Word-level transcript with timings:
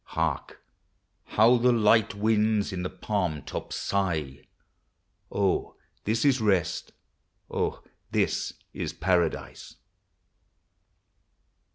Hark, 0.03 0.63
how 1.25 1.57
the 1.57 1.71
light 1.71 2.15
winds 2.15 2.73
in 2.73 2.81
the 2.81 2.89
palm 2.89 3.43
tops 3.43 3.75
sigh! 3.75 4.47
Oh, 5.31 5.75
this 6.05 6.25
is 6.25 6.41
rest! 6.41 6.91
oh, 7.51 7.83
this 8.09 8.51
is 8.73 8.93
paradise! 8.93 9.75